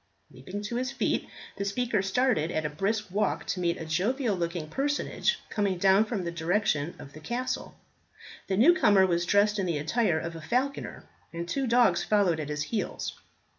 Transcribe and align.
Leaping 0.31 0.63
to 0.63 0.77
his 0.77 0.91
feet, 0.91 1.29
the 1.57 1.63
speaker 1.63 2.01
started 2.01 2.49
at 2.49 2.65
a 2.65 2.71
brisk 2.71 3.11
walk 3.11 3.45
to 3.45 3.59
meet 3.59 3.77
a 3.79 3.85
jovial 3.85 4.35
looking 4.35 4.67
personage 4.67 5.37
coming 5.51 5.77
down 5.77 6.03
from 6.05 6.23
the 6.23 6.31
direction 6.31 6.95
of 6.97 7.13
the 7.13 7.19
castle. 7.19 7.75
The 8.47 8.57
new 8.57 8.73
comer 8.73 9.05
was 9.05 9.27
dressed 9.27 9.59
in 9.59 9.67
the 9.67 9.77
attire 9.77 10.17
of 10.19 10.35
a 10.35 10.41
falconer, 10.41 11.03
and 11.31 11.47
two 11.47 11.67
dogs 11.67 12.03
followed 12.03 12.39
at 12.39 12.49
his 12.49 12.63
heels. 12.63 13.13